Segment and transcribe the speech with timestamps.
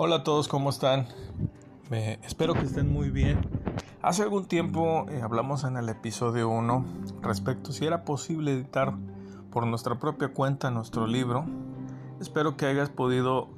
[0.00, 1.08] Hola a todos, ¿cómo están?
[1.90, 3.40] espero que estén muy bien.
[4.00, 6.84] Hace algún tiempo eh, hablamos en el episodio 1
[7.20, 8.94] respecto si era posible editar
[9.50, 11.46] por nuestra propia cuenta nuestro libro.
[12.20, 13.48] Espero que hayas podido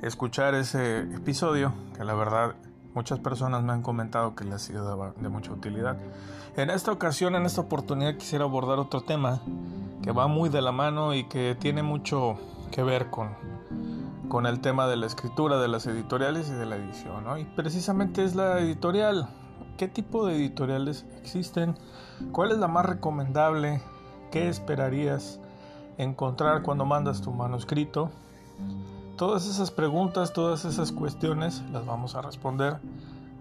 [0.00, 2.54] escuchar ese episodio, que la verdad
[2.94, 5.98] muchas personas me han comentado que les ha sido de mucha utilidad.
[6.56, 9.42] En esta ocasión, en esta oportunidad, quisiera abordar otro tema
[10.02, 12.38] que va muy de la mano y que tiene mucho
[12.70, 13.36] que ver con,
[14.28, 17.24] con el tema de la escritura, de las editoriales y de la edición.
[17.38, 19.28] Y precisamente es la editorial.
[19.76, 21.76] ¿Qué tipo de editoriales existen?
[22.32, 23.82] ¿Cuál es la más recomendable?
[24.30, 25.38] ¿Qué esperarías
[25.98, 28.10] encontrar cuando mandas tu manuscrito?
[29.16, 32.78] Todas esas preguntas, todas esas cuestiones las vamos a responder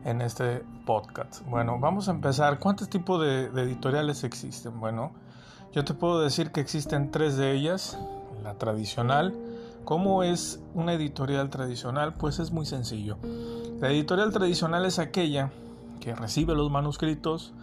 [0.06, 1.42] en este podcast.
[1.50, 2.60] Bueno, vamos a empezar.
[2.60, 4.80] ¿Cuántos tipos de, editoriales existen?
[4.80, 5.12] Bueno,
[5.74, 7.98] yo te puedo decir que existen tres de ellas.
[8.44, 9.34] La tradicional,
[9.86, 12.16] ¿Cómo es una editorial tradicional?
[12.16, 13.18] Pues es muy sencillo.
[13.80, 15.52] La editorial tradicional es aquella
[16.00, 17.54] que recibe los manuscritos,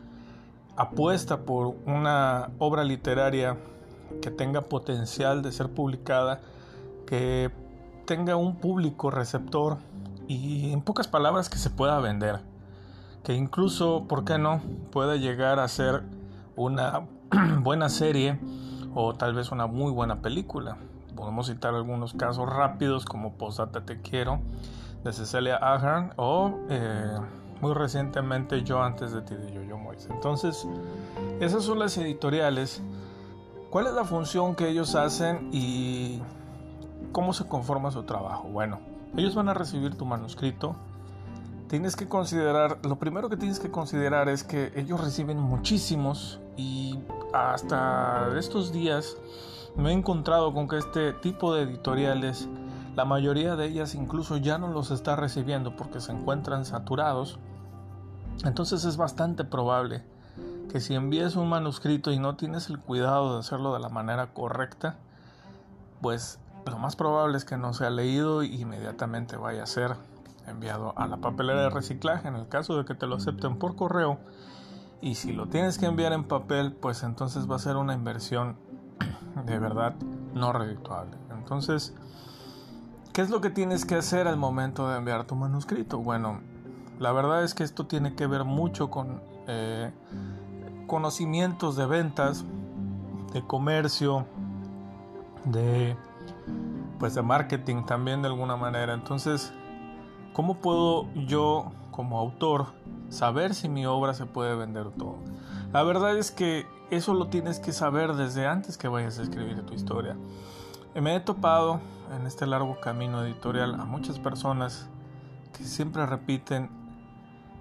[0.77, 3.59] apuesta por una obra literaria
[4.20, 6.41] que tenga potencial de ser publicada,
[7.09, 7.50] que
[8.06, 9.78] tenga un público receptor
[10.28, 12.39] y en pocas palabras que se pueda vender.
[13.25, 14.61] Que incluso, ¿por qué no?,
[14.93, 16.05] pueda llegar a ser
[16.55, 17.03] una
[17.62, 18.39] buena serie
[18.95, 20.77] o tal vez una muy buena película.
[21.17, 24.41] Podemos citar algunos casos rápidos como Posata Te Quiero
[25.05, 27.19] de Cecilia Ahern o eh,
[27.61, 30.09] muy recientemente Yo antes de ti de Yo-Yo Moise.
[30.13, 30.67] Entonces,
[31.41, 32.83] esas son las editoriales.
[33.71, 36.21] ¿Cuál es la función que ellos hacen y
[37.13, 38.49] cómo se conforma su trabajo?
[38.49, 38.81] Bueno,
[39.17, 40.77] ellos van a recibir tu manuscrito.
[41.69, 46.99] Tienes que considerar, lo primero que tienes que considerar es que ellos reciben muchísimos y
[47.33, 49.17] hasta estos días
[49.77, 52.48] me he encontrado con que este tipo de editoriales,
[52.95, 57.38] la mayoría de ellas incluso ya no los está recibiendo porque se encuentran saturados.
[58.44, 60.03] Entonces es bastante probable
[60.71, 64.33] que si envíes un manuscrito y no tienes el cuidado de hacerlo de la manera
[64.33, 64.97] correcta,
[66.00, 69.97] pues lo más probable es que no sea leído y inmediatamente vaya a ser
[70.47, 73.77] enviado a la papelera de reciclaje en el caso de que te lo acepten por
[73.77, 74.19] correo.
[75.00, 78.56] Y si lo tienes que enviar en papel, pues entonces va a ser una inversión
[79.47, 79.95] de verdad
[80.35, 81.17] no redituable.
[81.31, 81.95] Entonces,
[83.13, 85.99] ¿qué es lo que tienes que hacer al momento de enviar tu manuscrito?
[85.99, 86.41] Bueno,
[86.99, 89.93] la verdad es que esto tiene que ver mucho con eh,
[90.87, 92.45] conocimientos de ventas,
[93.33, 94.27] de comercio,
[95.45, 95.97] de
[96.99, 98.95] pues de marketing también de alguna manera.
[98.95, 99.53] Entonces,
[100.33, 102.67] ¿cómo puedo yo como autor
[103.09, 105.19] saber si mi obra se puede vender todo?
[105.72, 109.65] La verdad es que eso lo tienes que saber desde antes que vayas a escribir
[109.65, 110.16] tu historia.
[110.94, 111.81] Me he topado
[112.15, 114.88] en este largo camino editorial a muchas personas
[115.56, 116.69] que siempre repiten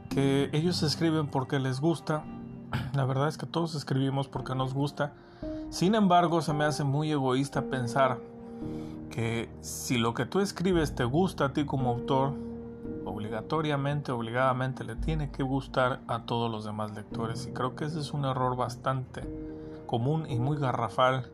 [0.10, 2.26] que ellos escriben porque les gusta.
[2.94, 5.14] La verdad es que todos escribimos porque nos gusta.
[5.70, 8.20] Sin embargo, se me hace muy egoísta pensar
[9.10, 12.34] que si lo que tú escribes te gusta a ti como autor,
[13.22, 17.46] obligatoriamente, obligadamente le tiene que gustar a todos los demás lectores.
[17.46, 19.22] Y creo que ese es un error bastante
[19.86, 21.30] común y muy garrafal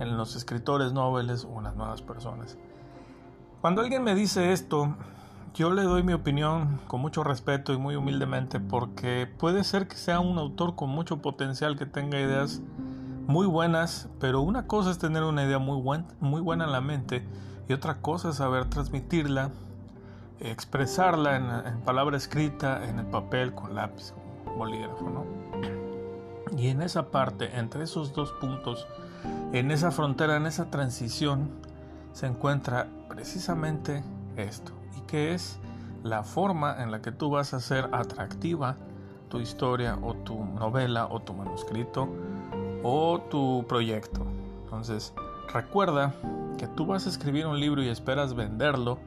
[0.00, 2.58] en los escritores noveles o en las nuevas personas.
[3.60, 4.96] Cuando alguien me dice esto,
[5.54, 9.96] yo le doy mi opinión con mucho respeto y muy humildemente porque puede ser que
[9.96, 12.62] sea un autor con mucho potencial que tenga ideas
[13.26, 15.80] muy buenas, pero una cosa es tener una idea muy,
[16.20, 17.24] muy buena en la mente
[17.68, 19.50] y otra cosa es saber transmitirla
[20.40, 24.14] expresarla en, palabra escrita, en el papel, con lápiz,
[24.56, 25.24] bolígrafo, ¿no?
[26.56, 28.86] Y en esa parte, entre esos dos puntos,
[29.52, 31.50] en esa frontera, en esa transición,
[32.12, 34.02] se encuentra precisamente
[34.36, 34.72] esto.
[34.96, 35.58] ¿Y que es?
[36.02, 38.76] La forma en la que tú vas a hacer atractiva
[39.28, 42.08] tu historia o tu novela o tu manuscrito
[42.82, 44.26] o tu proyecto.
[44.64, 45.12] Entonces,
[45.52, 46.14] recuerda
[46.56, 48.98] que tú vas a escribir un libro y esperas venderlo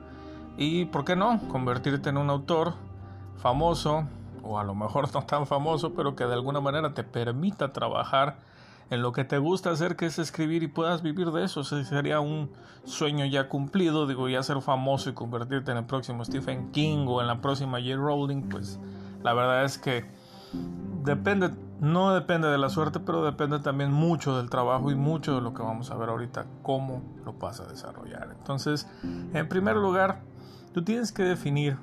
[0.61, 2.75] y, ¿por qué no?, convertirte en un autor
[3.37, 4.03] famoso,
[4.43, 8.37] o a lo mejor no tan famoso, pero que de alguna manera te permita trabajar
[8.91, 11.63] en lo que te gusta hacer, que es escribir y puedas vivir de eso.
[11.63, 12.51] sería un
[12.83, 17.21] sueño ya cumplido, digo, ya ser famoso y convertirte en el próximo Stephen King o
[17.21, 17.95] en la próxima J.
[17.95, 18.79] Rowling, pues
[19.23, 20.05] la verdad es que
[21.03, 21.49] depende,
[21.79, 25.55] no depende de la suerte, pero depende también mucho del trabajo y mucho de lo
[25.55, 28.35] que vamos a ver ahorita, cómo lo vas a desarrollar.
[28.37, 28.87] Entonces,
[29.33, 30.21] en primer lugar,
[30.73, 31.77] Tú tienes que definir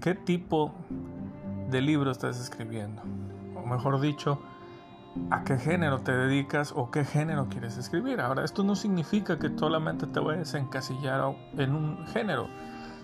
[0.00, 0.74] qué tipo
[1.70, 3.02] de libro estás escribiendo.
[3.54, 4.42] O mejor dicho,
[5.30, 8.20] a qué género te dedicas o qué género quieres escribir.
[8.20, 12.48] Ahora, esto no significa que solamente te vayas a encasillar en un género.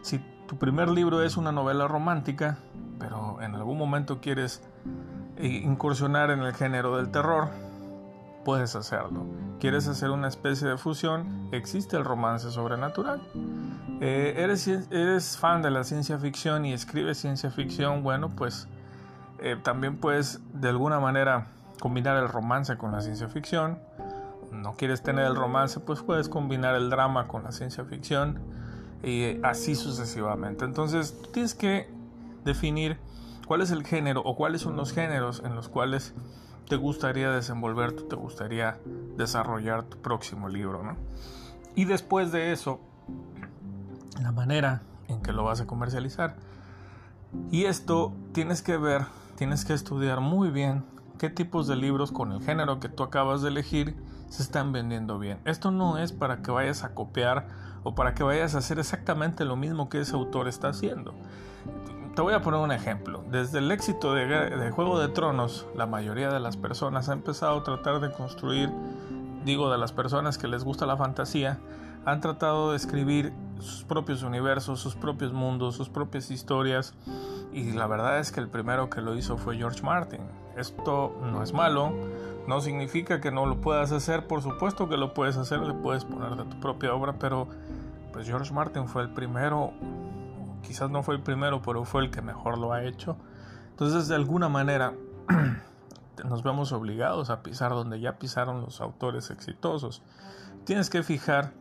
[0.03, 2.59] Si tu primer libro es una novela romántica,
[2.99, 4.62] pero en algún momento quieres
[5.38, 7.50] incursionar en el género del terror,
[8.45, 9.27] puedes hacerlo.
[9.59, 11.49] ¿Quieres hacer una especie de fusión?
[11.53, 13.21] Existe el romance sobrenatural.
[14.01, 18.03] Eh, ¿eres, ¿Eres fan de la ciencia ficción y escribes ciencia ficción?
[18.03, 18.69] Bueno, pues
[19.41, 21.49] eh, también puedes de alguna manera
[21.81, 23.79] combinar el romance con la ciencia ficción.
[24.53, 28.41] No quieres tener el romance, pues puedes combinar el drama con la ciencia ficción
[29.03, 30.65] y así sucesivamente.
[30.65, 31.89] Entonces tienes que
[32.45, 32.99] definir
[33.47, 36.15] cuál es el género o cuáles son los géneros en los cuales
[36.70, 38.78] te gustaría desenvolver, te gustaría
[39.17, 40.96] desarrollar tu próximo libro.
[41.75, 42.78] Y después de eso,
[44.22, 46.37] la manera en que lo vas a comercializar.
[47.50, 49.02] Y esto tienes que ver,
[49.34, 50.84] tienes que estudiar muy bien
[51.19, 53.96] qué tipos de libros con el género que tú acabas de elegir
[54.28, 55.40] se están vendiendo bien.
[55.46, 57.49] Esto no es para que vayas a copiar
[57.82, 61.14] o para que vayas a hacer exactamente lo mismo que ese autor está haciendo.
[62.15, 63.23] Te voy a poner un ejemplo.
[63.31, 67.62] Desde el éxito de, Juego de Tronos, la mayoría de las personas ha empezado a
[67.62, 68.71] tratar de construir,
[69.45, 71.61] digo, de las personas que les gusta la fantasía,
[72.05, 76.95] han tratado de escribir sus propios universos, sus propios mundos, sus propias historias.
[77.53, 80.21] Y la verdad es que el primero que lo hizo fue George Martin.
[80.56, 81.93] Esto no es malo,
[82.49, 86.05] no significa que no lo puedas hacer, por supuesto que lo puedes hacer, le puedes
[86.05, 87.47] poner de tu propia obra, pero
[88.13, 89.73] pues George Martin fue el primero,
[90.61, 93.17] quizás no fue el primero, pero fue el que mejor lo ha hecho.
[93.71, 94.95] Entonces, de alguna manera,
[96.25, 100.03] nos vemos obligados a pisar donde ya pisaron los autores exitosos.
[100.65, 101.53] Tienes que fijar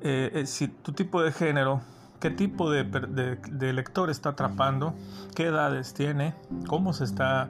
[0.00, 1.80] eh, eh, si tu tipo de género,
[2.20, 2.84] qué tipo de,
[3.72, 4.94] lector está atrapando,
[5.34, 6.34] qué edades tiene,
[6.66, 7.48] cómo se está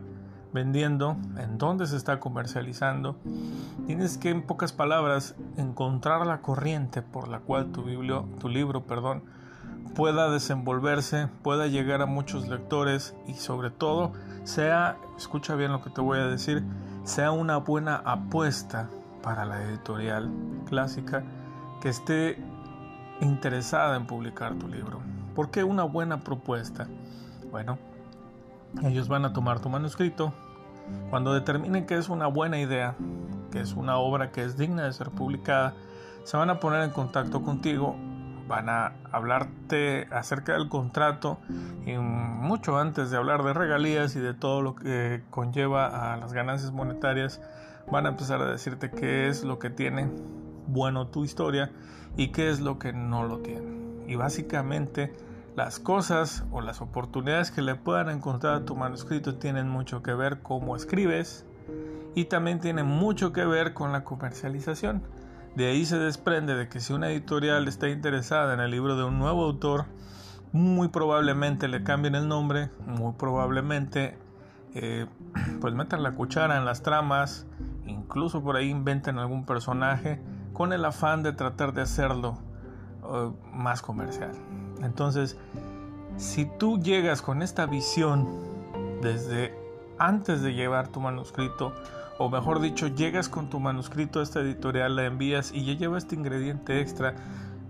[0.53, 3.17] vendiendo, en dónde se está comercializando.
[3.87, 7.85] Tienes que, en pocas palabras, encontrar la corriente por la cual tu,
[8.39, 9.25] tu libro perdón,
[9.99, 14.13] pueda desenvolverse, pueda llegar a muchos lectores y sobre todo
[14.45, 16.63] sea, escucha bien lo que te voy a decir,
[17.03, 18.89] sea una buena apuesta
[19.25, 20.31] para la editorial
[20.67, 21.25] clásica
[21.81, 22.39] que esté
[23.21, 25.01] interesada en publicar tu libro.
[25.35, 26.87] ¿Por qué una buena propuesta?
[27.51, 27.77] Bueno,
[28.85, 30.33] ellos van a tomar tu manuscrito.
[31.11, 32.95] Cuando determinen que es una buena idea,
[33.51, 35.75] que es una obra que es digna de ser publicada,
[36.23, 37.97] se van a poner en contacto contigo,
[38.49, 41.39] van a hablarte acerca del contrato
[41.87, 46.33] y mucho antes de hablar de regalías y de todo lo que conlleva a las
[46.33, 47.41] ganancias monetarias,
[47.91, 50.11] van a empezar a decirte qué es lo que tiene
[50.67, 51.71] bueno tu historia
[52.17, 53.79] y qué es lo que no lo tiene.
[54.07, 55.13] Y básicamente
[55.55, 60.15] las cosas o las oportunidades que le puedan encontrar a tu manuscrito tienen mucho que
[60.15, 61.45] ver cómo escribes
[62.15, 65.03] y también tienen mucho que ver con la comercialización.
[65.55, 69.05] De ahí se desprende de que si una editorial está interesada en el libro de
[69.05, 69.87] un nuevo autor,
[70.53, 74.17] muy probablemente le cambien el nombre, muy probablemente
[74.75, 75.07] eh,
[75.61, 77.47] pues metan la cuchara en las tramas,
[77.87, 80.21] incluso por ahí inventen algún personaje
[80.53, 82.39] con el afán de tratar de hacerlo
[83.05, 84.33] eh, más comercial.
[84.83, 85.37] Entonces,
[86.17, 88.29] si tú llegas con esta visión
[89.03, 89.55] desde
[89.99, 91.73] antes de llevar tu manuscrito,
[92.19, 95.99] o mejor dicho, llegas con tu manuscrito a esta editorial, la envías y ya lleva
[95.99, 97.15] este ingrediente extra,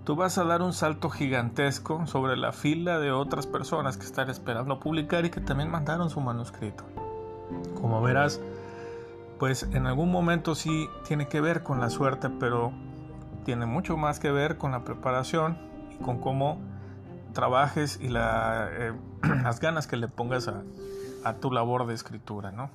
[0.05, 4.31] tú vas a dar un salto gigantesco sobre la fila de otras personas que están
[4.31, 6.85] esperando publicar y que también mandaron su manuscrito.
[7.81, 8.41] Como verás,
[9.39, 12.73] pues en algún momento sí tiene que ver con la suerte, pero
[13.45, 15.59] tiene mucho más que ver con la preparación
[15.93, 16.59] y con cómo
[17.33, 18.93] trabajes y eh,
[19.43, 22.71] las ganas que le pongas a, tu labor de escritura, ¿no?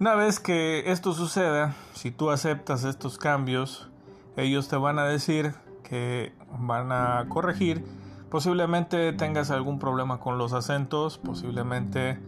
[0.00, 3.90] Una vez que esto suceda, si tú aceptas estos cambios,
[4.38, 5.52] ellos te van a decir
[5.82, 7.84] que van a corregir.
[8.30, 12.18] Posiblemente tengas algún problema con los acentos, posiblemente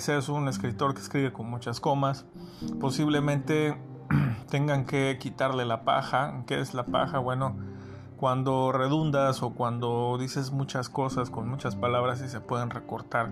[0.00, 2.26] seas un escritor que escribe con muchas comas,
[2.80, 3.78] posiblemente
[4.50, 6.42] tengan que quitarle la paja.
[6.48, 7.20] ¿Qué es la paja?
[7.20, 7.54] Bueno,
[8.16, 13.30] cuando redundas o cuando dices muchas cosas con muchas palabras y se pueden recortar.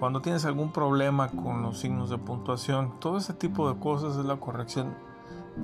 [0.00, 4.24] Cuando tienes algún problema con los signos de puntuación, todo ese tipo de cosas es
[4.24, 4.94] la corrección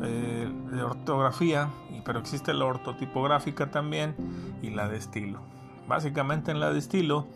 [0.02, 1.70] eh, de ortografía,
[2.04, 4.14] pero existe la ortotipográfica también
[4.60, 5.40] y la de estilo.
[5.88, 7.26] Básicamente en la de estilo,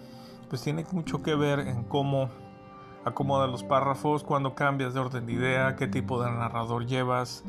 [0.50, 2.28] pues tiene mucho que ver en cómo
[3.06, 7.44] acomoda los párrafos, cuando cambias de orden de idea, qué tipo de narrador llevas,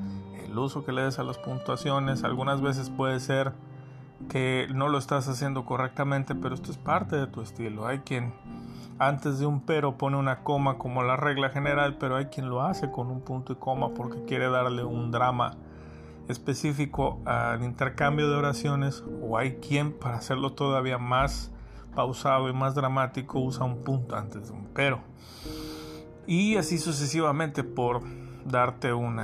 [0.45, 2.23] el uso que le des a las puntuaciones.
[2.23, 3.51] Algunas veces puede ser
[4.29, 7.85] que no lo estás haciendo correctamente, pero esto es parte de tu estilo.
[7.85, 8.33] Hay quien
[9.01, 12.61] antes de un pero pone una coma como la regla general, pero hay quien lo
[12.61, 15.55] hace con un punto y coma porque quiere darle un drama
[16.27, 21.51] específico al intercambio de oraciones o hay quien para hacerlo todavía más
[21.95, 24.99] pausado y más dramático usa un punto antes de un pero.
[26.27, 28.03] Y así sucesivamente por
[28.45, 29.19] darte un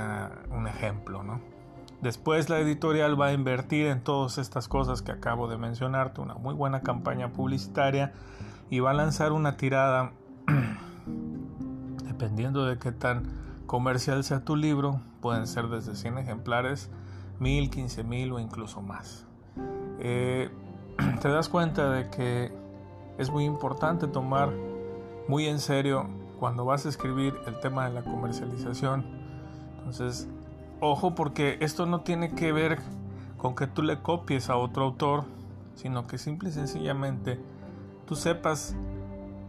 [0.66, 1.40] ejemplo, ¿no?
[2.02, 6.34] Después la editorial va a invertir en todas estas cosas que acabo de mencionarte, una
[6.34, 8.12] muy buena campaña publicitaria
[8.70, 10.12] y va a lanzar una tirada,
[12.04, 13.24] dependiendo de qué tan
[13.66, 16.90] comercial sea tu libro, pueden ser desde 100 ejemplares,
[17.40, 19.26] 1000, 15 mil o incluso más.
[20.00, 20.50] Eh,
[21.20, 22.52] te das cuenta de que
[23.18, 24.52] es muy importante tomar
[25.28, 26.06] muy en serio
[26.38, 29.04] cuando vas a escribir el tema de la comercialización.
[29.78, 30.28] Entonces,
[30.80, 32.78] Ojo porque esto no tiene que ver
[33.36, 35.24] con que tú le copies a otro autor,
[35.74, 37.40] sino que simple y sencillamente
[38.08, 38.74] tú sepas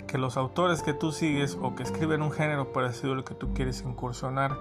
[0.05, 3.53] que los autores que tú sigues o que escriben un género parecido al que tú
[3.53, 4.57] quieres incursionar,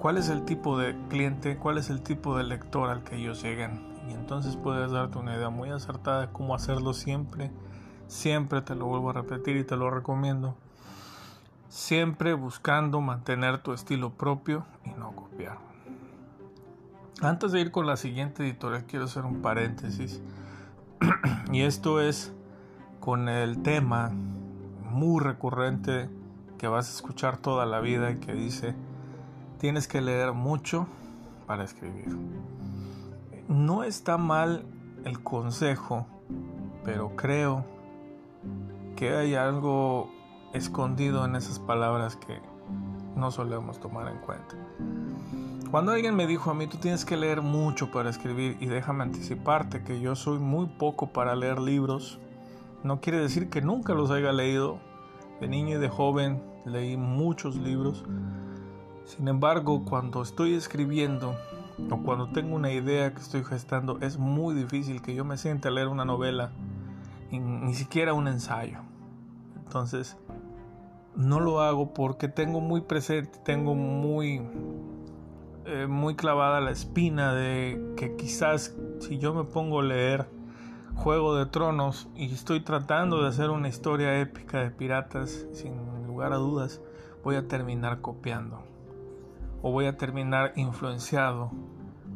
[0.00, 3.40] cuál es el tipo de cliente, cuál es el tipo de lector al que ellos
[3.40, 3.86] llegan.
[4.08, 7.52] Y entonces puedes darte una idea muy acertada de cómo hacerlo siempre.
[8.08, 10.56] Siempre te lo vuelvo a repetir y te lo recomiendo.
[11.68, 15.58] Siempre buscando mantener tu estilo propio y no copiar.
[17.20, 20.20] Antes de ir con la siguiente editorial, quiero hacer un paréntesis.
[21.52, 22.32] y esto es
[23.02, 24.12] con el tema
[24.92, 26.08] muy recurrente
[26.56, 28.76] que vas a escuchar toda la vida y que dice,
[29.58, 30.86] tienes que leer mucho
[31.48, 32.16] para escribir.
[33.48, 34.64] No está mal
[35.04, 36.06] el consejo,
[36.84, 37.64] pero creo
[38.94, 40.08] que hay algo
[40.52, 42.40] escondido en esas palabras que
[43.16, 44.54] no solemos tomar en cuenta.
[45.72, 49.02] Cuando alguien me dijo a mí, tú tienes que leer mucho para escribir, y déjame
[49.02, 52.20] anticiparte que yo soy muy poco para leer libros,
[52.84, 54.78] no quiere decir que nunca los haya leído.
[55.40, 58.04] De niño y de joven leí muchos libros.
[59.04, 61.34] Sin embargo, cuando estoy escribiendo
[61.90, 65.68] o cuando tengo una idea que estoy gestando, es muy difícil que yo me siente
[65.68, 66.52] a leer una novela,
[67.30, 68.78] ni siquiera un ensayo.
[69.64, 70.16] Entonces,
[71.16, 74.40] no lo hago porque tengo muy presente, tengo muy
[75.64, 80.26] eh, muy clavada la espina de que quizás si yo me pongo a leer
[80.94, 86.32] Juego de Tronos y estoy tratando de hacer una historia épica de piratas, sin lugar
[86.32, 86.80] a dudas,
[87.24, 88.62] voy a terminar copiando
[89.62, 91.50] o voy a terminar influenciado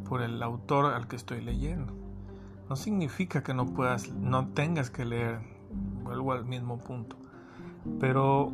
[0.08, 1.94] por el autor al que estoy leyendo.
[2.68, 5.40] No significa que no puedas, no tengas que leer,
[6.02, 7.16] vuelvo al mismo punto.
[8.00, 8.52] Pero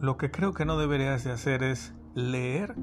[0.00, 2.74] lo que creo que no deberías de hacer es leer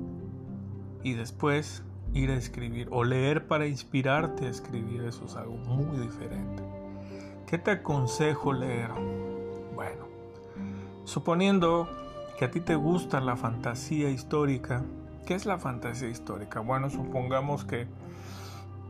[1.03, 5.97] y después ir a escribir o leer para inspirarte a escribir, eso es algo muy
[5.97, 6.63] diferente.
[7.47, 8.89] ¿Qué te aconsejo leer?
[9.75, 10.05] Bueno,
[11.05, 11.87] suponiendo
[12.37, 14.83] que a ti te gusta la fantasía histórica,
[15.25, 16.59] ¿qué es la fantasía histórica?
[16.59, 17.87] Bueno, supongamos que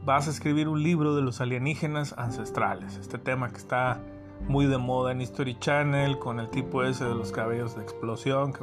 [0.06, 4.00] vas a escribir un libro de los alienígenas ancestrales, este tema que está
[4.48, 8.54] muy de moda en History Channel con el tipo ese de los cabellos de explosión,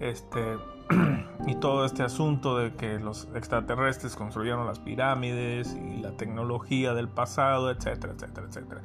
[0.00, 0.56] este
[1.46, 7.08] y todo este asunto de que los extraterrestres construyeron las pirámides y la tecnología del
[7.08, 8.82] pasado, etcétera, etcétera, etcétera.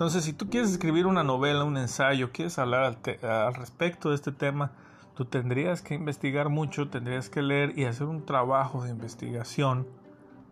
[0.00, 4.32] Entonces, si tú quieres escribir una novela, un ensayo, quieres hablar al, respecto de este
[4.32, 4.72] tema,
[5.14, 9.86] tú tendrías que investigar mucho, tendrías que leer y hacer un trabajo de investigación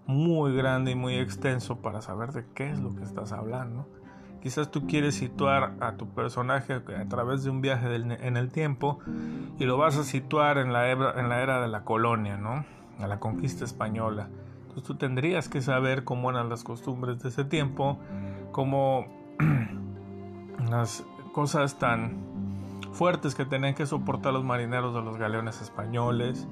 [0.07, 3.87] muy grande y muy extenso para saber de qué es lo que estás hablando.
[4.43, 9.01] Quizás tú quieres situar a tu personaje a través de un viaje en el tiempo
[9.59, 12.65] y lo vas a situar en la, era, de la colonia, ¿no?
[13.01, 14.29] A la conquista española.
[14.61, 17.99] Entonces tú tendrías que saber cómo eran las costumbres de ese tiempo,
[18.53, 19.07] cómo
[20.71, 22.19] las cosas tan
[22.93, 26.47] fuertes que tenían que soportar los marineros de los galeones españoles,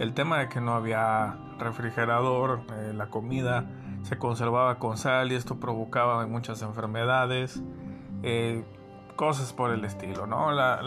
[0.00, 3.66] el tema de que no había refrigerador, eh, la comida
[4.02, 7.62] se conservaba con sal y esto provocaba muchas enfermedades,
[8.22, 8.64] eh,
[9.16, 10.52] cosas por el estilo, ¿no?
[10.52, 10.80] las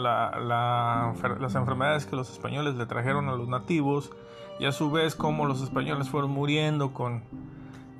[1.54, 4.10] enfermedades que los españoles le trajeron a los nativos
[4.58, 7.22] y a su vez cómo los españoles fueron muriendo con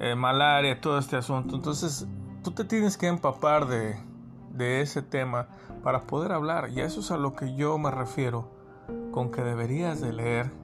[0.01, 1.57] eh, malaria, todo este asunto.
[1.57, 2.07] Entonces
[2.43, 3.97] tú te tienes que empapar de,
[4.51, 5.49] de ese tema
[5.83, 8.49] para poder hablar y a eso es a lo que yo me refiero
[9.11, 10.62] con que deberías de leer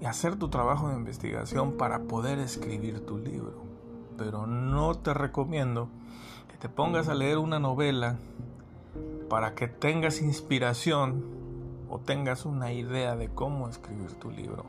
[0.00, 3.62] y hacer tu trabajo de investigación para poder escribir tu libro.
[4.16, 5.88] Pero no te recomiendo
[6.50, 8.16] que te pongas a leer una novela
[9.28, 11.22] para que tengas inspiración
[11.88, 14.64] o tengas una idea de cómo escribir tu libro.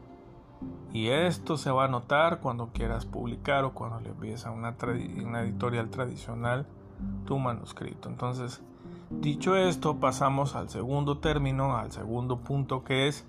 [0.93, 4.75] Y esto se va a notar cuando quieras publicar o cuando le envíes a una,
[5.23, 6.65] una editorial tradicional
[7.25, 8.09] tu manuscrito.
[8.09, 8.61] Entonces,
[9.09, 13.25] dicho esto, pasamos al segundo término, al segundo punto que es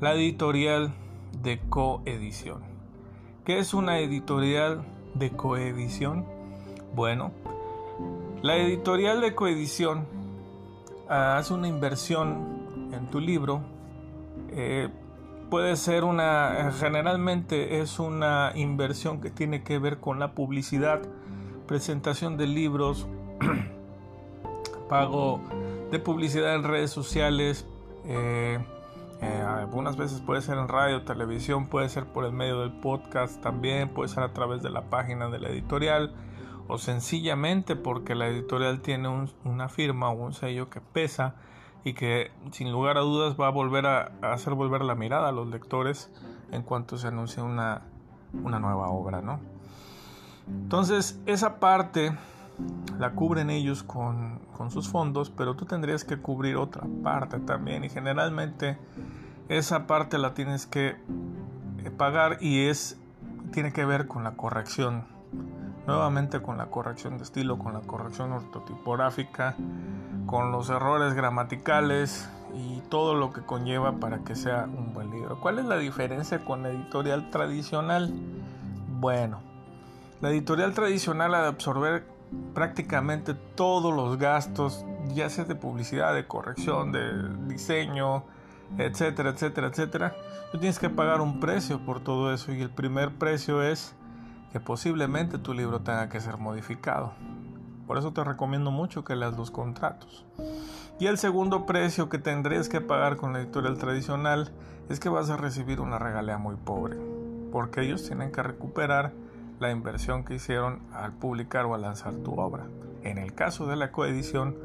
[0.00, 0.92] la editorial
[1.42, 2.62] de coedición.
[3.44, 6.24] ¿Qué es una editorial de coedición?
[6.94, 7.32] Bueno,
[8.42, 10.06] la editorial de coedición
[11.08, 13.62] ah, hace una inversión en tu libro.
[14.50, 14.88] Eh,
[15.50, 21.02] puede ser una, generalmente es una inversión que tiene que ver con la publicidad,
[21.66, 23.06] presentación de libros,
[24.88, 25.40] pago
[25.90, 27.66] de publicidad en redes sociales,
[28.06, 28.58] eh,
[29.24, 33.40] eh, algunas veces puede ser en radio, televisión, puede ser por el medio del podcast
[33.40, 36.14] también, puede ser a través de la página de la editorial
[36.68, 39.08] o sencillamente porque la editorial tiene
[39.44, 41.36] una firma o un sello que pesa
[41.84, 45.32] y que sin lugar a dudas va a volver a, hacer volver la mirada a
[45.32, 46.10] los lectores
[46.52, 47.80] en cuanto se anuncie una,
[48.42, 49.40] una nueva obra, ¿no?
[50.46, 52.14] Entonces, esa parte
[52.98, 57.84] la cubren ellos con, con, sus fondos, pero tú tendrías que cubrir otra parte también
[57.84, 58.78] y generalmente
[59.48, 60.96] esa parte la tienes que
[61.84, 62.98] eh, pagar y es
[63.52, 65.04] tiene que ver con la corrección
[65.86, 69.54] nuevamente con la corrección de estilo, con la corrección ortotipográfica,
[70.26, 75.40] con los errores gramaticales y todo lo que conlleva para que sea un buen libro.
[75.40, 78.12] ¿Cuál es la diferencia con la editorial tradicional?
[79.00, 79.40] Bueno,
[80.20, 82.06] la editorial tradicional ha de absorber
[82.54, 88.24] prácticamente todos los gastos, ya sea de publicidad, de corrección, de diseño,
[88.78, 90.16] etcétera, etcétera, etcétera.
[90.52, 93.94] Tú tienes que pagar un precio por todo eso y el primer precio es
[94.52, 97.12] que posiblemente tu libro tenga que ser modificado.
[97.86, 100.24] Por eso te recomiendo mucho que leas los contratos.
[100.98, 104.52] Y el segundo precio que tendrías que pagar con la editorial tradicional
[104.88, 106.96] es que vas a recibir una regalía muy pobre,
[107.50, 109.12] porque ellos tienen que recuperar
[109.60, 112.66] la inversión que hicieron al publicar o al lanzar tu obra.
[113.02, 114.56] En el caso de la coedición,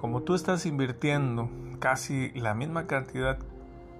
[0.00, 1.48] como tú estás invirtiendo
[1.78, 3.38] casi la misma cantidad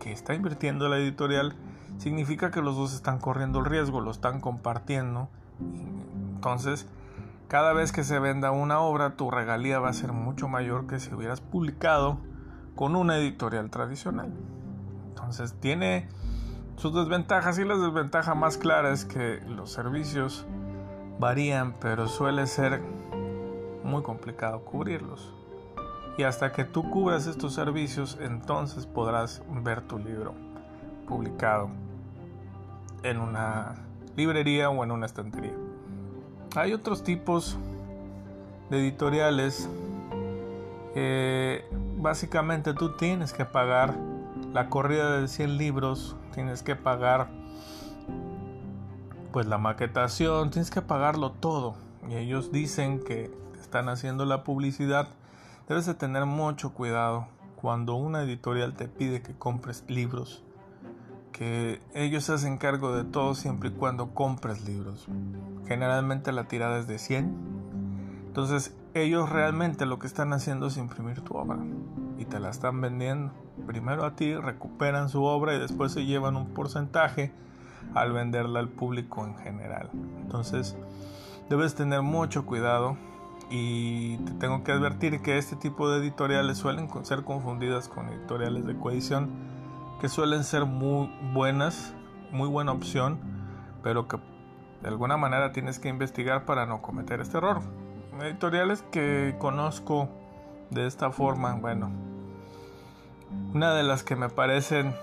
[0.01, 1.55] que está invirtiendo la editorial,
[1.99, 5.29] significa que los dos están corriendo el riesgo, lo están compartiendo.
[6.35, 6.87] Entonces,
[7.49, 10.99] cada vez que se venda una obra, tu regalía va a ser mucho mayor que
[10.99, 12.19] si hubieras publicado
[12.75, 14.33] con una editorial tradicional.
[15.09, 16.09] Entonces, tiene
[16.77, 20.47] sus desventajas y la desventaja más clara es que los servicios
[21.19, 22.83] varían, pero suele ser
[23.83, 25.33] muy complicado cubrirlos.
[26.17, 30.35] Y hasta que tú cubras estos servicios, entonces podrás ver tu libro
[31.07, 31.71] publicado
[33.03, 33.75] en una
[34.17, 35.55] librería o en una estantería.
[36.57, 37.59] Hay otros tipos
[38.71, 39.69] de editoriales.
[41.97, 43.95] básicamente tú tienes que pagar
[44.55, 47.29] la corrida de 100 libros, tienes que pagar
[49.33, 51.75] pues la maquetación, tienes que pagarlo todo.
[52.09, 55.09] Y ellos dicen que están haciendo la publicidad.
[55.69, 60.45] Debes de tener mucho cuidado cuando una editorial te pide que compres libros
[61.33, 65.09] que ellos se hacen cargo de todo siempre y cuando compres libros.
[65.67, 67.35] Generalmente la tirada es de 100.
[68.29, 71.59] Entonces ellos realmente lo que están haciendo es imprimir tu obra
[72.19, 73.33] y te la están vendiendo.
[73.67, 77.33] Primero a ti, recuperan su obra y después se llevan un porcentaje
[77.95, 79.91] al venderla al público en general.
[80.23, 80.77] Entonces
[81.49, 82.97] debes tener mucho cuidado
[83.51, 88.67] y te tengo que advertir que este tipo de editoriales suelen ser confundidas con editoriales
[88.67, 89.31] de coedición
[90.01, 91.95] que suelen ser muy buenas,
[92.31, 93.19] muy buena opción,
[93.83, 94.19] pero que
[94.83, 97.63] de alguna manera tienes que investigar para no cometer este error.
[98.21, 100.09] Editoriales que conozco
[100.71, 101.91] de esta forma, bueno,
[103.53, 104.95] una de las que me parecen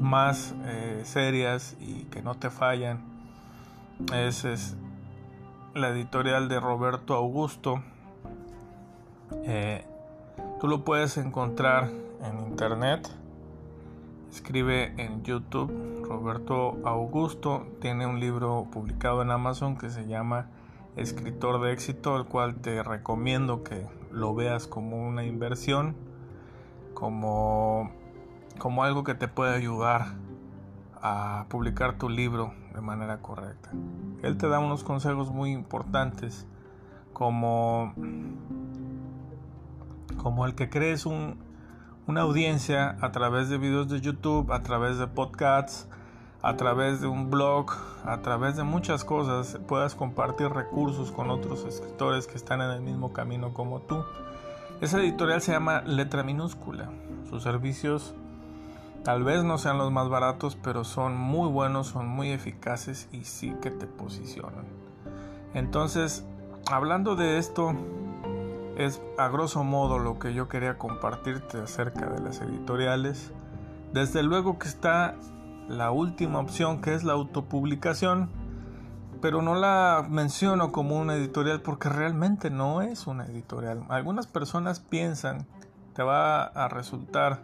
[0.00, 3.00] más eh, serias y que no te fallan
[4.12, 4.76] es,
[5.74, 7.82] la editorial de Roberto Augusto.
[9.44, 9.84] Eh,
[10.58, 11.90] tú lo puedes encontrar
[12.22, 13.10] en internet
[14.36, 16.04] escribe en YouTube.
[16.04, 20.50] Roberto Augusto tiene un libro publicado en Amazon que se llama
[20.94, 25.94] Escritor de éxito, el cual te recomiendo que lo veas como una inversión,
[26.94, 27.90] como,
[28.58, 30.14] como algo que te puede ayudar
[31.02, 33.70] a publicar tu libro de manera correcta.
[34.22, 36.46] Él te da unos consejos muy importantes
[37.12, 37.92] como,
[40.16, 41.38] como el que crees un,
[42.06, 45.88] una audiencia a través de videos de YouTube, a través de podcasts,
[46.46, 47.72] a través de un blog,
[48.04, 52.82] a través de muchas cosas, puedas compartir recursos con otros escritores que están en el
[52.82, 54.04] mismo camino como tú.
[54.80, 56.88] Esa editorial se llama Letra Minúscula.
[57.28, 58.14] Sus servicios
[59.02, 63.24] tal vez no sean los más baratos, pero son muy buenos, son muy eficaces y
[63.24, 64.66] sí que te posicionan.
[65.52, 66.24] Entonces,
[66.70, 67.74] hablando de esto,
[68.78, 73.32] es a grosso modo lo que yo quería compartirte acerca de las editoriales.
[73.92, 75.16] Desde luego que está
[75.68, 78.30] la última opción que es la autopublicación,
[79.20, 83.84] pero no la menciono como una editorial porque realmente no es una editorial.
[83.88, 85.46] Algunas personas piensan,
[85.94, 87.42] te va a resultar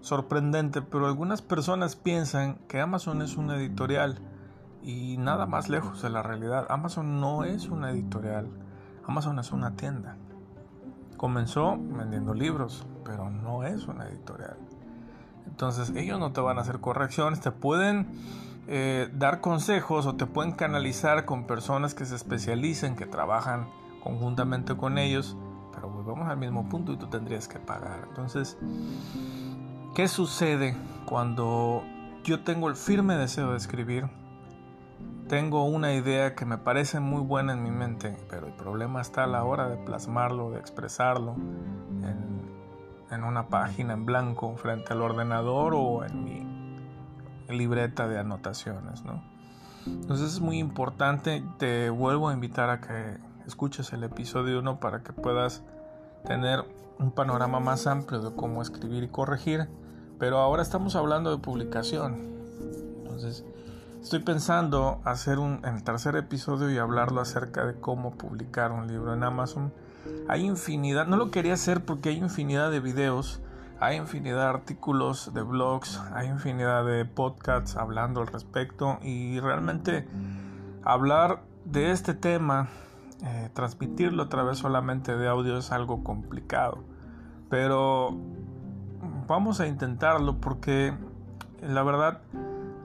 [0.00, 4.18] sorprendente, pero algunas personas piensan que Amazon es una editorial
[4.82, 6.66] y nada más lejos de la realidad.
[6.68, 8.48] Amazon no es una editorial,
[9.06, 10.16] Amazon es una tienda.
[11.16, 14.56] Comenzó vendiendo libros, pero no es una editorial.
[15.46, 18.06] Entonces ellos no te van a hacer correcciones, te pueden
[18.68, 23.66] eh, dar consejos o te pueden canalizar con personas que se especialicen, que trabajan
[24.02, 25.36] conjuntamente con ellos,
[25.74, 28.04] pero volvemos al mismo punto y tú tendrías que pagar.
[28.08, 28.56] Entonces,
[29.94, 30.76] ¿qué sucede
[31.06, 31.82] cuando
[32.24, 34.08] yo tengo el firme deseo de escribir?
[35.28, 39.24] Tengo una idea que me parece muy buena en mi mente, pero el problema está
[39.24, 42.42] a la hora de plasmarlo, de expresarlo en,
[43.12, 46.62] en una página en blanco frente al ordenador o en mi
[47.48, 49.22] libreta de anotaciones, ¿no?
[49.86, 55.02] Entonces es muy importante, te vuelvo a invitar a que escuches el episodio 1 para
[55.02, 55.62] que puedas
[56.24, 56.64] tener
[56.98, 59.68] un panorama más amplio de cómo escribir y corregir,
[60.18, 62.16] pero ahora estamos hablando de publicación.
[62.98, 63.44] Entonces,
[64.00, 69.14] estoy pensando hacer un el tercer episodio y hablarlo acerca de cómo publicar un libro
[69.14, 69.72] en Amazon.
[70.28, 73.42] Hay infinidad, no lo quería hacer porque hay infinidad de videos
[73.82, 80.06] hay infinidad de artículos de blogs, hay infinidad de podcasts hablando al respecto y realmente
[80.84, 82.68] hablar de este tema,
[83.24, 86.84] eh, transmitirlo a través solamente de audio es algo complicado.
[87.50, 88.16] Pero
[89.26, 90.94] vamos a intentarlo porque
[91.60, 92.20] la verdad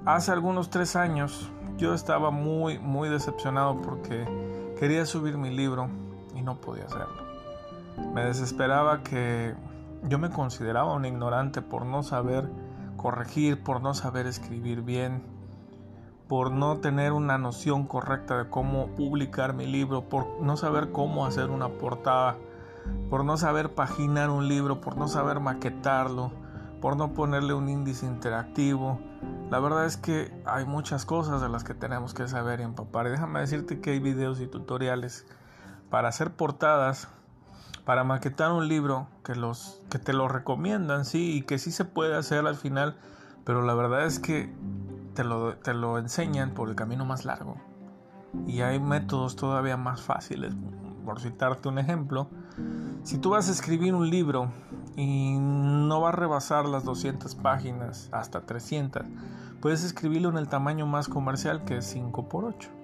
[0.07, 4.25] hace algunos tres años yo estaba muy muy decepcionado porque
[4.79, 6.06] quería subir mi libro
[6.37, 7.23] y no podía hacerlo.
[8.13, 9.55] Me desesperaba que
[10.03, 12.49] yo me consideraba un ignorante por no saber
[12.95, 15.23] corregir, por no saber escribir bien,
[16.27, 21.25] por no tener una noción correcta de cómo publicar mi libro, por no saber cómo
[21.25, 22.37] hacer una portada,
[23.09, 26.31] por no saber paginar un libro, por no saber maquetarlo,
[26.81, 28.99] por no ponerle un índice interactivo.
[29.49, 33.09] La verdad es que hay muchas cosas de las que tenemos que saber y empapar.
[33.09, 35.25] Déjame decirte que hay videos y tutoriales
[35.89, 37.09] para hacer portadas
[37.87, 41.85] para maquetar un libro que los que te lo recomiendan, sí, y que sí se
[41.85, 42.97] puede hacer al final,
[43.45, 44.53] pero la verdad es que
[45.13, 47.55] te lo, te lo enseñan por el camino más largo.
[48.45, 50.53] Y hay métodos todavía más fáciles.
[51.05, 52.27] Por citarte un ejemplo,
[53.03, 54.51] si tú vas a escribir un libro
[54.97, 59.03] y no va a rebasar las 200 páginas, hasta 300,
[59.61, 62.76] puedes escribirlo en el tamaño más comercial que es 5 x 8.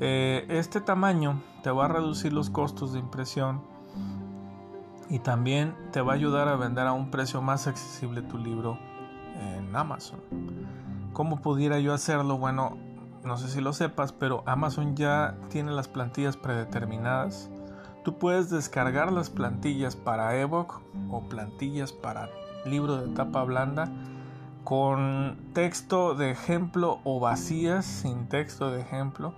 [0.00, 3.62] Este tamaño te va a reducir los costos de impresión
[5.08, 8.78] y también te va a ayudar a vender a un precio más accesible tu libro
[9.40, 10.20] en Amazon.
[11.12, 12.38] ¿Cómo pudiera yo hacerlo?
[12.38, 12.76] Bueno,
[13.24, 17.50] no sé si lo sepas, pero Amazon ya tiene las plantillas predeterminadas.
[18.04, 22.28] Tú puedes descargar las plantillas para ebook o plantillas para
[22.64, 23.90] libro de tapa blanda
[24.64, 29.34] con texto de ejemplo o vacías sin texto de ejemplo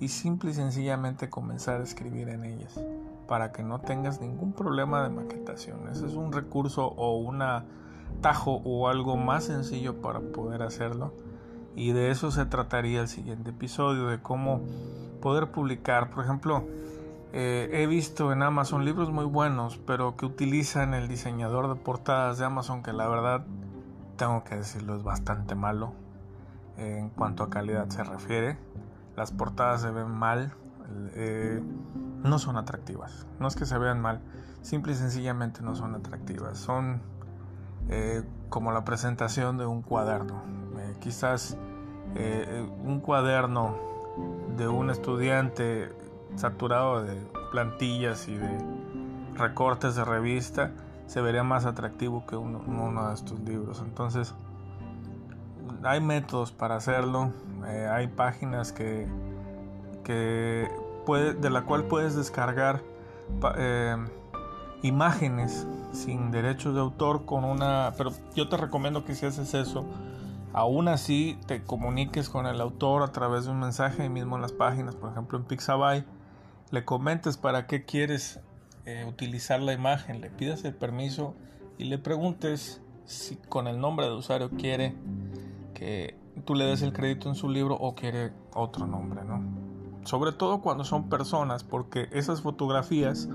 [0.00, 2.80] y simple y sencillamente comenzar a escribir en ellas
[3.28, 5.88] para que no tengas ningún problema de maquetación.
[5.88, 7.42] Ese es un recurso o un
[8.20, 11.12] tajo o algo más sencillo para poder hacerlo.
[11.76, 14.62] Y de eso se trataría el siguiente episodio, de cómo
[15.20, 16.10] poder publicar.
[16.10, 16.64] Por ejemplo,
[17.32, 22.38] eh, he visto en Amazon libros muy buenos, pero que utilizan el diseñador de portadas
[22.38, 23.44] de Amazon, que la verdad,
[24.16, 25.92] tengo que decirlo, es bastante malo
[26.76, 28.56] en cuanto a calidad se refiere.
[29.20, 30.54] Las portadas se ven mal.
[31.12, 31.62] Eh,
[32.24, 33.26] no son atractivas.
[33.38, 34.22] No es que se vean mal,
[34.62, 36.56] simple y sencillamente no son atractivas.
[36.56, 37.02] Son
[37.90, 40.42] eh, como la presentación de un cuaderno.
[40.78, 41.58] Eh, quizás
[42.14, 43.76] eh, un cuaderno
[44.56, 45.92] de un estudiante
[46.36, 47.20] saturado de
[47.52, 48.58] plantillas y de
[49.34, 50.72] recortes de revista
[51.08, 53.82] se vería más atractivo que uno, uno de estos libros.
[53.84, 54.34] Entonces,
[55.82, 57.34] hay métodos para hacerlo.
[57.64, 59.06] Hay páginas que,
[60.04, 60.68] que
[61.40, 62.82] de la cual puedes descargar
[63.56, 63.96] eh,
[64.82, 67.94] imágenes sin derechos de autor con una...
[67.96, 69.84] Pero yo te recomiendo que si haces eso,
[70.52, 74.52] aún así te comuniques con el autor a través de un mensaje mismo en las
[74.52, 76.04] páginas, por ejemplo en Pixabay,
[76.70, 78.40] le comentes para qué quieres
[78.86, 81.34] eh, utilizar la imagen, le pidas el permiso
[81.78, 84.94] y le preguntes si con el nombre de usuario quiere
[85.74, 89.42] que tú le des el crédito en su libro o quiere otro nombre, ¿no?
[90.04, 93.28] sobre todo cuando son personas, porque esas fotografías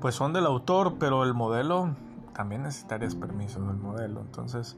[0.00, 1.94] pues son del autor, pero el modelo
[2.34, 4.20] también necesitarías permiso del modelo.
[4.20, 4.76] Entonces,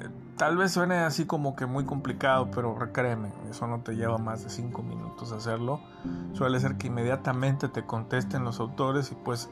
[0.00, 4.18] eh, Tal vez suene así como que muy complicado, pero créeme, eso no te lleva
[4.18, 5.80] más de 5 minutos hacerlo.
[6.32, 9.50] Suele ser que inmediatamente te contesten los autores y pues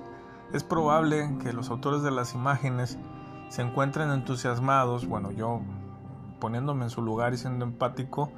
[0.52, 2.98] es probable que los autores de las imágenes
[3.48, 5.08] se encuentren entusiasmados.
[5.08, 5.60] Bueno, yo
[6.38, 8.30] poniéndome en su lugar y siendo empático,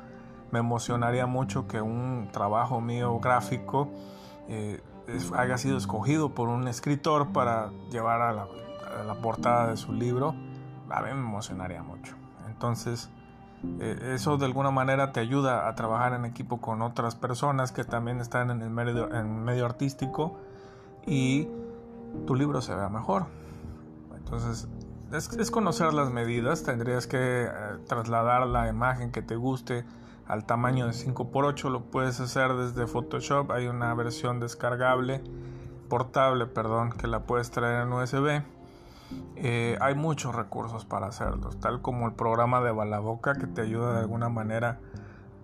[0.51, 3.89] me emocionaría mucho que un trabajo mío gráfico
[4.49, 4.81] eh,
[5.37, 10.35] haya sido escogido por un escritor para llevar a la, portada de su libro.
[10.91, 12.15] A mí me emocionaría mucho.
[12.47, 13.11] Entonces,
[13.81, 17.85] eh, eso de alguna manera te ayuda a trabajar en equipo con otras personas que
[17.85, 20.39] también están en el medio, medio artístico
[21.07, 21.49] y
[22.27, 23.27] tu libro se vea mejor.
[24.17, 24.69] Entonces,
[25.13, 27.51] es, conocer las medidas, tendrías que eh,
[27.87, 29.85] trasladar la imagen que te guste
[30.27, 35.23] al tamaño de 5x8, lo puedes hacer desde Photoshop, hay una versión descargable,
[35.89, 38.43] portable, perdón, que la puedes traer en USB.
[39.37, 43.95] Eh, hay muchos recursos para hacerlo, tal como el programa de Balaboca que te ayuda
[43.95, 44.81] de alguna manera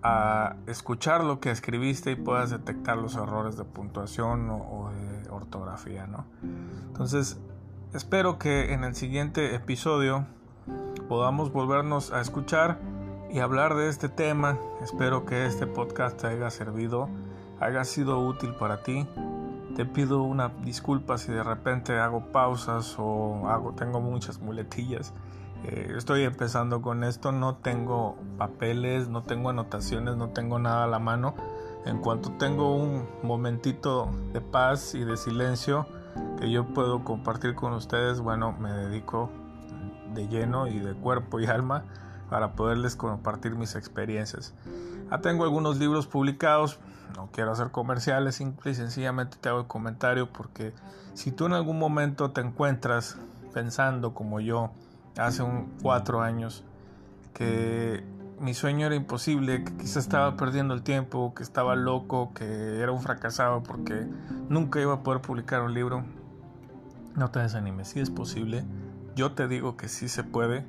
[0.03, 6.05] a escuchar lo que escribiste y puedas detectar los errores de puntuación o, de ortografía,
[6.05, 6.25] ¿no?
[6.87, 7.39] Entonces,
[7.95, 10.25] espero que en el siguiente episodio
[11.07, 12.77] podamos volvernos a escuchar
[13.31, 14.59] y hablar de este tema.
[14.83, 17.07] Espero que este podcast te haya servido,
[17.61, 19.07] haya sido útil para ti.
[19.77, 25.13] Te pido una disculpa si de repente hago pausas o hago, tengo muchas muletillas.
[25.63, 30.87] Eh, estoy empezando con esto, no tengo papeles, no tengo anotaciones, no tengo nada a
[30.87, 31.33] la mano.
[31.85, 35.87] En cuanto tengo un momentito de paz y de silencio
[36.39, 39.29] que yo puedo compartir con ustedes, bueno, me dedico
[40.13, 41.83] de lleno y de cuerpo y alma
[42.29, 44.53] para poderles compartir mis experiencias.
[45.11, 46.79] Ya tengo algunos libros publicados,
[47.15, 50.73] no quiero hacer comerciales, simple y sencillamente te hago el comentario porque
[51.13, 53.17] si tú en algún momento te encuentras
[53.53, 54.71] pensando como yo
[55.17, 56.63] hace un cuatro años
[57.33, 58.03] que
[58.39, 62.91] mi sueño era imposible, que quizás estaba perdiendo el tiempo, que estaba loco, que era
[62.91, 64.07] un fracasado porque
[64.49, 66.03] nunca iba a poder publicar un libro,
[67.15, 68.65] no te desanimes, si es posible.
[69.15, 70.65] Yo te digo que sí se puede.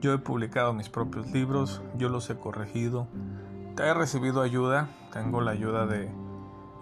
[0.00, 3.08] Yo he publicado mis propios libros, yo los he corregido,
[3.78, 6.10] he recibido ayuda, tengo la ayuda de,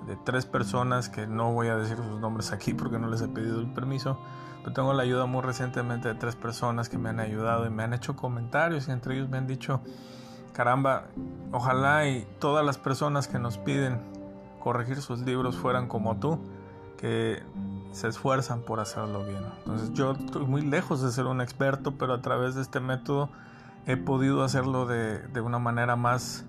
[0.07, 3.29] de tres personas que no voy a decir sus nombres aquí porque no les he
[3.29, 4.19] pedido el permiso,
[4.61, 7.83] pero tengo la ayuda muy recientemente de tres personas que me han ayudado y me
[7.83, 9.81] han hecho comentarios y entre ellos me han dicho,
[10.53, 11.07] caramba,
[11.53, 14.01] ojalá y todas las personas que nos piden
[14.61, 16.38] corregir sus libros fueran como tú,
[16.99, 17.42] que
[17.92, 19.44] se esfuerzan por hacerlo bien.
[19.59, 23.31] Entonces yo estoy muy lejos de ser un experto, pero a través de este método
[23.87, 26.44] he podido hacerlo de, de una manera más,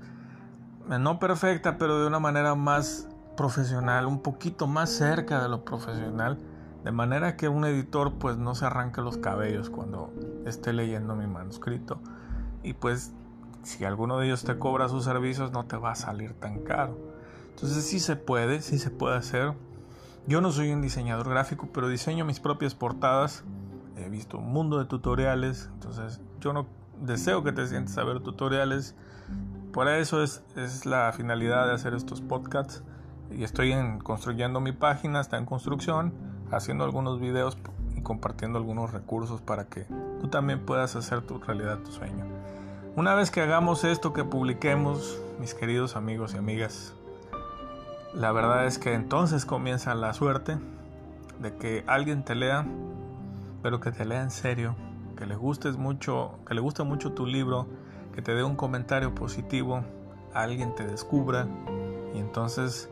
[0.88, 6.38] no perfecta, pero de una manera más profesional, un poquito más cerca de lo profesional,
[6.84, 10.12] de manera que un editor pues no se arranque los cabellos cuando
[10.46, 12.00] esté leyendo mi manuscrito.
[12.64, 13.14] Y pues
[13.64, 16.98] si alguno de ellos te cobra sus servicios no te va a salir tan caro.
[17.50, 19.54] Entonces sí se puede, sí se puede hacer
[20.28, 23.44] yo no soy un diseñador gráfico, pero diseño mis propias portadas.
[23.98, 26.68] He visto un mundo de tutoriales, entonces yo no
[27.02, 28.94] deseo que te sientes a ver tutoriales.
[29.72, 32.84] Por eso es, es la finalidad de hacer estos podcasts.
[33.32, 36.14] Y estoy en, construyendo mi página, está en construcción,
[36.52, 37.58] haciendo algunos videos
[37.96, 39.86] y compartiendo algunos recursos para que
[40.20, 42.26] tú también puedas hacer tu realidad tu sueño.
[42.98, 46.96] Una vez que hagamos esto, que publiquemos, mis queridos amigos y amigas,
[48.18, 50.58] la verdad es que entonces comienza la suerte
[51.40, 52.66] de que alguien te lea,
[53.62, 54.76] pero que te lea en serio,
[55.16, 57.68] que le gustes mucho, que le guste mucho tu libro,
[58.16, 59.84] que te dé un comentario positivo,
[60.34, 61.48] alguien te descubra
[62.16, 62.90] y entonces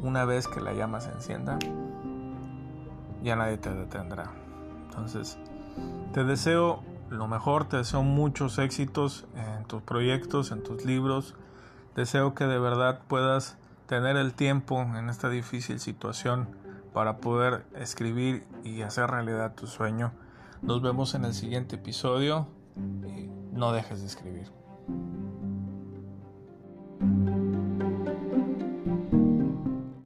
[0.00, 1.58] una vez que la llama se encienda,
[3.24, 4.30] ya nadie te detendrá.
[4.84, 5.38] Entonces,
[6.12, 11.34] te deseo lo mejor, te deseo muchos éxitos en tus proyectos, en tus libros.
[11.96, 13.58] Deseo que de verdad puedas
[13.90, 16.46] tener el tiempo en esta difícil situación
[16.94, 20.12] para poder escribir y hacer realidad tu sueño.
[20.62, 22.46] Nos vemos en el siguiente episodio.
[23.52, 24.52] No dejes de escribir.